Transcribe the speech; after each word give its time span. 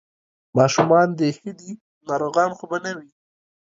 ماشومان 0.57 1.07
دې 1.19 1.29
ښه 1.37 1.51
دي، 1.59 1.71
ناروغان 2.07 2.51
خو 2.57 2.63
به 2.71 2.77
نه 2.85 2.91
وي؟ 2.97 3.09